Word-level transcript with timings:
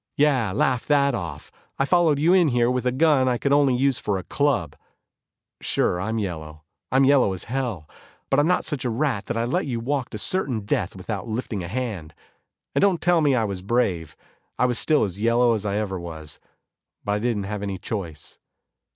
Yeah, 0.17 0.51
laugh 0.51 0.87
that 0.87 1.13
off, 1.13 1.51
I 1.77 1.85
followed 1.85 2.17
you 2.17 2.33
in 2.33 2.47
here 2.47 2.71
with 2.71 2.87
a 2.87 2.91
gun 2.91 3.27
I 3.27 3.37
could 3.37 3.51
use 3.53 3.59
only 3.59 3.91
for 3.91 4.17
a 4.17 4.23
club. 4.23 4.75
Sure 5.61 6.01
I'm 6.01 6.17
yellow, 6.17 6.63
I'm 6.91 7.03
yellow 7.03 7.33
as 7.33 7.43
hell, 7.43 7.87
but 8.31 8.39
I'm 8.39 8.47
not 8.47 8.65
such 8.65 8.83
a 8.83 8.89
rat 8.89 9.29
I'd 9.37 9.49
let 9.49 9.67
you 9.67 9.79
walk 9.79 10.09
to 10.09 10.17
certain 10.17 10.61
death 10.61 10.95
without 10.95 11.27
lifting 11.27 11.63
a 11.63 11.67
hand. 11.67 12.15
And 12.73 12.81
don't 12.81 12.99
tell 12.99 13.21
me 13.21 13.35
I 13.35 13.43
was 13.43 13.61
brave; 13.61 14.15
I 14.57 14.65
was 14.65 14.79
still 14.79 15.03
as 15.03 15.19
yellow 15.19 15.53
as 15.53 15.67
I 15.67 15.75
ever 15.77 15.99
was. 15.99 16.39
But 17.03 17.11
I 17.11 17.19
didn't 17.19 17.43
have 17.43 17.61
any 17.61 17.77
choice. 17.77 18.39